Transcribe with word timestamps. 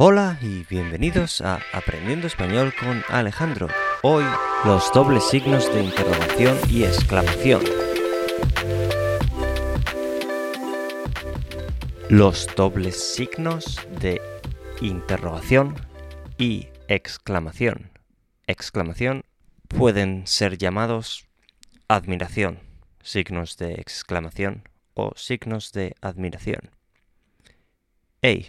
Hola 0.00 0.38
y 0.40 0.62
bienvenidos 0.70 1.40
a 1.40 1.58
Aprendiendo 1.72 2.28
Español 2.28 2.72
con 2.78 3.02
Alejandro. 3.08 3.66
Hoy 4.02 4.22
los 4.64 4.92
dobles 4.92 5.28
signos 5.28 5.66
de 5.74 5.82
interrogación 5.82 6.56
y 6.70 6.84
exclamación. 6.84 7.64
Los 12.08 12.46
dobles 12.54 12.96
signos 13.12 13.84
de 14.00 14.22
interrogación 14.80 15.74
y 16.38 16.68
exclamación. 16.86 17.90
Exclamación 18.46 19.24
pueden 19.66 20.28
ser 20.28 20.58
llamados 20.58 21.26
admiración, 21.88 22.60
signos 23.02 23.56
de 23.56 23.72
exclamación 23.72 24.62
o 24.94 25.10
signos 25.16 25.72
de 25.72 25.96
admiración. 26.00 26.70
Hey, 28.22 28.48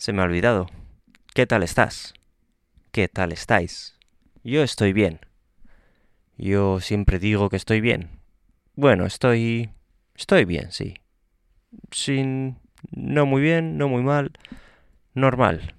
se 0.00 0.14
me 0.14 0.22
ha 0.22 0.24
olvidado. 0.24 0.66
¿Qué 1.34 1.46
tal 1.46 1.62
estás? 1.62 2.14
¿Qué 2.90 3.06
tal 3.06 3.32
estáis? 3.32 3.98
Yo 4.42 4.62
estoy 4.62 4.94
bien. 4.94 5.20
Yo 6.38 6.80
siempre 6.80 7.18
digo 7.18 7.50
que 7.50 7.56
estoy 7.56 7.82
bien. 7.82 8.08
Bueno, 8.76 9.04
estoy... 9.04 9.68
estoy 10.14 10.46
bien, 10.46 10.72
sí. 10.72 10.94
Sin... 11.90 12.58
no 12.90 13.26
muy 13.26 13.42
bien, 13.42 13.76
no 13.76 13.88
muy 13.88 14.02
mal. 14.02 14.32
Normal. 15.12 15.74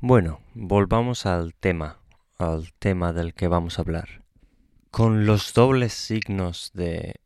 Bueno, 0.00 0.40
volvamos 0.54 1.26
al 1.26 1.52
tema, 1.52 1.98
al 2.38 2.72
tema 2.78 3.12
del 3.12 3.34
que 3.34 3.46
vamos 3.46 3.78
a 3.78 3.82
hablar. 3.82 4.22
Con 4.90 5.26
los 5.26 5.52
dobles 5.52 5.92
signos 5.92 6.70
de 6.72 7.16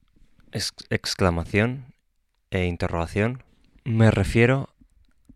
exclamación 0.90 1.94
e 2.50 2.64
interrogación 2.64 3.44
me 3.84 4.10
refiero 4.10 4.70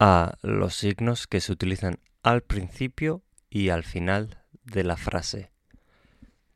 a 0.01 0.39
los 0.41 0.75
signos 0.75 1.27
que 1.27 1.43
se 1.43 1.53
utilizan 1.53 2.01
al 2.23 2.41
principio 2.41 3.23
y 3.51 3.69
al 3.69 3.85
final 3.85 4.43
de 4.65 4.83
la 4.83 4.97
frase. 4.97 5.51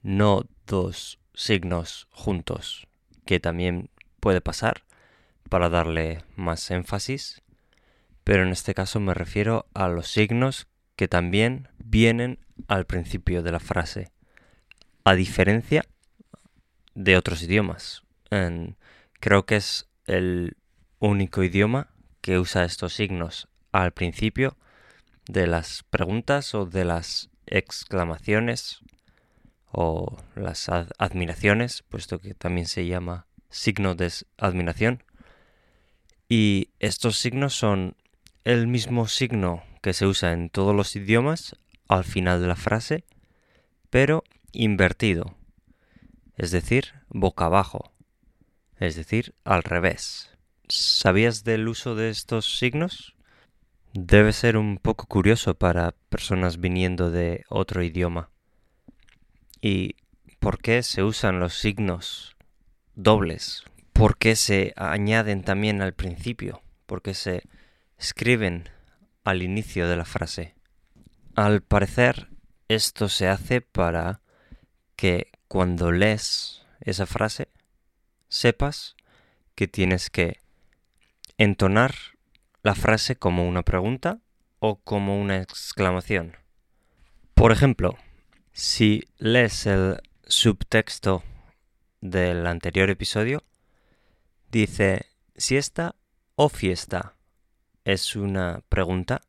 No 0.02 0.46
dos 0.66 1.20
signos 1.34 2.08
juntos, 2.10 2.88
que 3.27 3.41
también 3.41 3.91
puede 4.18 4.41
pasar 4.41 4.84
para 5.50 5.68
darle 5.68 6.24
más 6.36 6.70
énfasis, 6.70 7.42
pero 8.24 8.42
en 8.42 8.48
este 8.48 8.72
caso 8.72 8.98
me 8.98 9.12
refiero 9.12 9.66
a 9.74 9.88
los 9.88 10.08
signos 10.08 10.66
que 10.96 11.06
también 11.06 11.68
vienen 11.78 12.38
al 12.66 12.86
principio 12.86 13.42
de 13.42 13.52
la 13.52 13.61
frase, 13.61 14.11
a 15.05 15.14
diferencia 15.14 15.84
de 16.94 17.18
otros 17.18 17.42
idiomas. 17.42 18.05
creo 19.20 19.44
que 19.44 19.56
es 19.56 19.86
el 20.06 20.56
único 20.98 21.42
idioma 21.42 21.93
que 22.25 22.39
usa 22.39 22.64
estos 22.64 22.94
signos 22.94 23.48
al 23.70 23.92
principio 23.92 24.56
de 25.28 25.47
las 25.47 25.83
preguntas 25.91 26.55
o 26.55 26.64
de 26.64 26.86
las 26.86 27.28
exclamaciones 27.44 28.80
o 29.70 30.17
las 30.34 30.70
admiraciones, 30.70 31.83
puesto 31.83 32.22
que 32.22 32.33
también 32.33 32.67
se 32.67 32.86
llama 32.86 33.27
signo 33.50 33.95
de 33.95 34.11
admiración. 34.39 35.02
Y 36.27 36.70
estos 36.78 37.19
signos 37.19 37.55
son 37.55 37.95
el 38.45 38.69
mismo 38.69 39.06
signo 39.06 39.62
que 39.83 39.92
se 39.92 40.06
usa 40.06 40.33
en 40.33 40.48
todos 40.48 40.75
los 40.75 40.97
idiomas 40.97 41.56
al 41.89 42.05
final 42.05 42.41
de 42.41 42.48
la 42.48 42.56
frase, 42.56 43.05
pero 43.91 44.25
invertido, 44.50 45.36
es 46.39 46.52
decir, 46.52 46.95
boca 47.11 47.45
abajo, 47.45 47.92
es 48.78 48.97
decir, 48.97 49.34
al 49.45 49.62
revés. 49.62 50.33
¿Sabías 50.68 51.44
del 51.44 51.68
uso 51.68 51.94
de 51.94 52.08
estos 52.08 52.58
signos? 52.58 53.14
Debe 53.92 54.32
ser 54.32 54.56
un 54.56 54.78
poco 54.78 55.06
curioso 55.06 55.54
para 55.54 55.92
personas 56.08 56.58
viniendo 56.58 57.10
de 57.10 57.44
otro 57.50 57.82
idioma. 57.82 58.30
¿Y 59.60 59.96
por 60.40 60.58
qué 60.58 60.82
se 60.82 61.02
usan 61.02 61.38
los 61.38 61.58
signos 61.58 62.36
dobles? 62.94 63.62
¿Por 63.92 64.16
qué 64.16 64.36
se 64.36 64.72
añaden 64.77 65.42
también 65.42 65.83
al 65.83 65.92
principio? 65.92 66.62
¿Por 66.86 67.02
qué 67.02 67.12
se 67.12 67.42
escriben 67.98 68.70
al 69.22 69.42
inicio 69.42 69.86
de 69.86 69.96
la 69.96 70.06
frase? 70.06 70.55
Al 71.36 71.60
parecer, 71.60 72.28
esto 72.68 73.10
se 73.10 73.28
hace 73.28 73.60
para 73.60 74.22
que 74.96 75.30
cuando 75.46 75.92
lees 75.92 76.64
esa 76.80 77.05
frase 77.05 77.48
sepas 78.28 78.96
que 79.55 79.68
tienes 79.68 80.08
que 80.08 80.43
entonar 81.39 81.95
la 82.62 82.74
frase 82.74 83.17
como 83.17 83.48
una 83.48 83.62
pregunta 83.62 84.20
o 84.58 84.77
como 84.77 85.20
una 85.20 85.40
exclamación. 85.40 86.36
Por 87.34 87.52
ejemplo, 87.52 87.96
si 88.52 89.08
lees 89.18 89.67
el 89.67 90.00
subtexto 90.27 91.22
del 92.00 92.46
anterior 92.46 92.89
episodio, 92.90 93.42
dice 94.50 95.06
siesta 95.36 95.96
o 96.36 96.48
fiesta. 96.48 97.14
Es 97.84 98.16
una 98.16 98.62
pregunta 98.68 99.20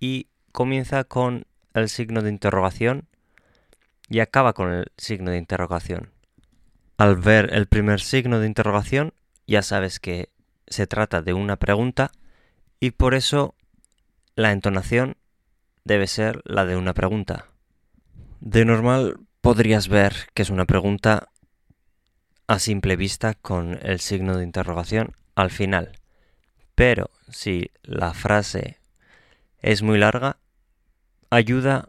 y 0.00 0.28
comienza 0.52 1.04
con 1.04 1.46
el 1.74 1.88
signo 1.88 2.22
de 2.22 2.30
interrogación 2.30 3.08
y 4.08 4.20
acaba 4.20 4.52
con 4.52 4.72
el 4.72 4.92
signo 4.96 5.30
de 5.30 5.38
interrogación. 5.38 6.10
Al 6.96 7.16
ver 7.16 7.54
el 7.54 7.66
primer 7.66 8.00
signo 8.00 8.40
de 8.40 8.46
interrogación, 8.46 9.14
ya 9.46 9.62
sabes 9.62 10.00
que 10.00 10.30
se 10.70 10.86
trata 10.86 11.22
de 11.22 11.32
una 11.32 11.56
pregunta 11.56 12.12
y 12.80 12.92
por 12.92 13.14
eso 13.14 13.54
la 14.34 14.52
entonación 14.52 15.16
debe 15.84 16.06
ser 16.06 16.42
la 16.44 16.64
de 16.64 16.76
una 16.76 16.94
pregunta. 16.94 17.46
De 18.40 18.64
normal 18.64 19.18
podrías 19.40 19.88
ver 19.88 20.28
que 20.34 20.42
es 20.42 20.50
una 20.50 20.64
pregunta 20.64 21.28
a 22.46 22.58
simple 22.58 22.96
vista 22.96 23.34
con 23.34 23.78
el 23.82 24.00
signo 24.00 24.36
de 24.36 24.44
interrogación 24.44 25.12
al 25.34 25.50
final. 25.50 25.98
Pero 26.74 27.10
si 27.28 27.70
la 27.82 28.14
frase 28.14 28.78
es 29.60 29.82
muy 29.82 29.98
larga, 29.98 30.38
ayuda 31.30 31.86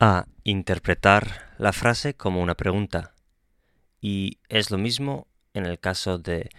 a 0.00 0.26
interpretar 0.44 1.54
la 1.58 1.72
frase 1.72 2.14
como 2.14 2.42
una 2.42 2.54
pregunta. 2.54 3.14
Y 4.00 4.38
es 4.48 4.70
lo 4.70 4.78
mismo 4.78 5.26
en 5.54 5.66
el 5.66 5.78
caso 5.78 6.18
de 6.18 6.50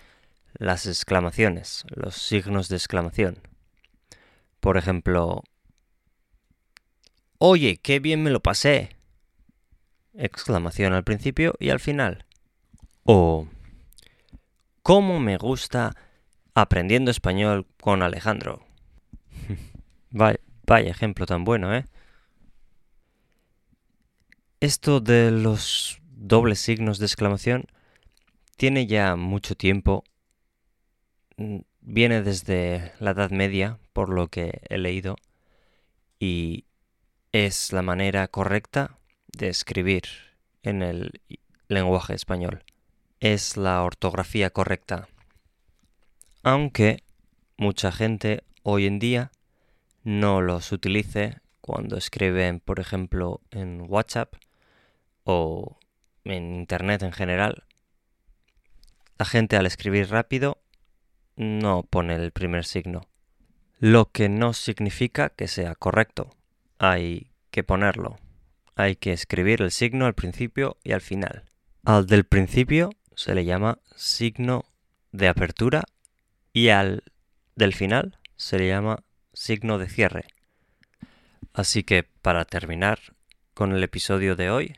las 0.53 0.85
exclamaciones, 0.85 1.83
los 1.89 2.15
signos 2.15 2.69
de 2.69 2.77
exclamación. 2.77 3.39
Por 4.59 4.77
ejemplo, 4.77 5.43
Oye, 7.39 7.77
qué 7.77 7.99
bien 7.99 8.23
me 8.23 8.31
lo 8.31 8.41
pasé. 8.41 8.97
Exclamación 10.13 10.93
al 10.93 11.03
principio 11.03 11.53
y 11.59 11.69
al 11.69 11.79
final. 11.79 12.25
O 13.03 13.47
¿Cómo 14.81 15.19
me 15.19 15.37
gusta 15.37 15.95
aprendiendo 16.55 17.11
español 17.11 17.67
con 17.79 18.01
Alejandro? 18.01 18.65
vaya, 20.11 20.39
vaya 20.65 20.89
ejemplo 20.89 21.25
tan 21.25 21.43
bueno, 21.43 21.75
¿eh? 21.75 21.85
Esto 24.59 24.99
de 24.99 25.29
los 25.29 26.01
dobles 26.09 26.59
signos 26.59 26.97
de 26.97 27.05
exclamación 27.05 27.65
tiene 28.55 28.87
ya 28.87 29.15
mucho 29.15 29.55
tiempo 29.55 30.03
viene 31.81 32.21
desde 32.21 32.91
la 32.99 33.11
Edad 33.11 33.31
Media, 33.31 33.79
por 33.93 34.09
lo 34.09 34.27
que 34.27 34.61
he 34.69 34.77
leído, 34.77 35.15
y 36.19 36.65
es 37.31 37.71
la 37.71 37.81
manera 37.81 38.27
correcta 38.27 38.97
de 39.27 39.49
escribir 39.49 40.03
en 40.63 40.81
el 40.81 41.21
lenguaje 41.67 42.13
español. 42.13 42.63
Es 43.19 43.57
la 43.57 43.83
ortografía 43.83 44.49
correcta. 44.49 45.07
Aunque 46.43 47.03
mucha 47.57 47.91
gente 47.91 48.43
hoy 48.63 48.85
en 48.85 48.99
día 48.99 49.31
no 50.03 50.41
los 50.41 50.71
utilice 50.71 51.39
cuando 51.61 51.97
escriben, 51.97 52.59
por 52.59 52.79
ejemplo, 52.79 53.41
en 53.51 53.83
WhatsApp 53.87 54.33
o 55.23 55.77
en 56.23 56.55
Internet 56.55 57.03
en 57.03 57.11
general. 57.11 57.65
La 59.17 59.25
gente 59.25 59.57
al 59.57 59.65
escribir 59.65 60.09
rápido 60.09 60.59
no 61.37 61.83
pone 61.83 62.15
el 62.15 62.31
primer 62.31 62.65
signo. 62.65 63.07
Lo 63.79 64.11
que 64.11 64.27
no 64.27 64.53
significa 64.53 65.29
que 65.29 65.47
sea 65.47 65.75
correcto. 65.75 66.35
Hay 66.79 67.31
que 67.51 67.63
ponerlo. 67.63 68.17
Hay 68.75 68.95
que 68.95 69.13
escribir 69.13 69.61
el 69.61 69.71
signo 69.71 70.05
al 70.05 70.15
principio 70.15 70.77
y 70.83 70.91
al 70.91 71.01
final. 71.01 71.45
Al 71.85 72.07
del 72.07 72.25
principio 72.25 72.89
se 73.15 73.33
le 73.33 73.45
llama 73.45 73.79
signo 73.95 74.65
de 75.11 75.27
apertura 75.27 75.83
y 76.53 76.69
al 76.69 77.03
del 77.55 77.73
final 77.73 78.17
se 78.35 78.59
le 78.59 78.67
llama 78.67 79.03
signo 79.33 79.77
de 79.77 79.89
cierre. 79.89 80.25
Así 81.53 81.83
que 81.83 82.03
para 82.03 82.45
terminar 82.45 82.99
con 83.53 83.71
el 83.71 83.83
episodio 83.83 84.35
de 84.35 84.51
hoy, 84.51 84.75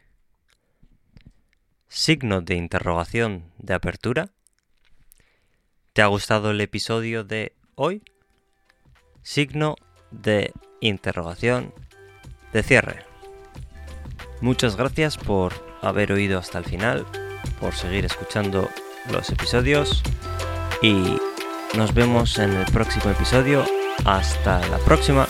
signo 1.88 2.42
de 2.42 2.56
interrogación 2.56 3.52
de 3.58 3.74
apertura 3.74 4.32
¿Te 6.00 6.04
ha 6.04 6.08
gustado 6.08 6.52
el 6.52 6.62
episodio 6.62 7.26
de 7.26 7.52
hoy? 7.76 8.02
Signo 9.22 9.76
de 10.12 10.54
interrogación 10.80 11.74
de 12.54 12.64
cierre. 12.64 13.04
Muchas 14.40 14.78
gracias 14.78 15.18
por 15.18 15.52
haber 15.82 16.14
oído 16.14 16.40
hasta 16.40 16.58
el 16.58 16.64
final, 16.64 17.06
por 17.60 17.76
seguir 17.76 18.06
escuchando 18.06 18.70
los 19.12 19.30
episodios 19.30 20.02
y 20.82 21.18
nos 21.76 21.94
vemos 21.94 22.40
en 22.40 22.54
el 22.54 22.72
próximo 22.72 23.12
episodio. 23.12 23.66
Hasta 24.06 24.66
la 24.70 24.78
próxima. 24.78 25.28